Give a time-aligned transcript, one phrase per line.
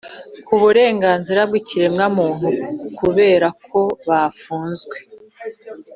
[0.45, 2.47] ku Burengazira bw Ikiremwamuntu
[2.99, 4.97] kubera ko bafunzwe